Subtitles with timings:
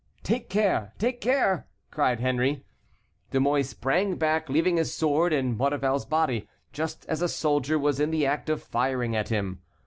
[0.23, 0.95] "Take care!
[0.97, 2.65] Take care!" cried Henry.
[3.29, 7.99] De Mouy sprang back, leaving his sword in Maurevel's body, just as a soldier was
[7.99, 9.61] in the act of firing at him.